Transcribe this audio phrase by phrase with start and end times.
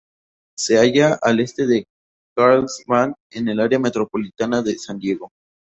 [0.57, 1.85] Se halla al este de
[2.35, 5.29] Carlsbad en el área metropolitana de San Diego.